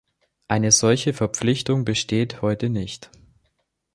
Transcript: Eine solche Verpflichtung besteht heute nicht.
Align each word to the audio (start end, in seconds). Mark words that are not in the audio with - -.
Eine 0.47 0.71
solche 0.71 1.13
Verpflichtung 1.13 1.85
besteht 1.85 2.41
heute 2.41 2.69
nicht. 2.69 3.11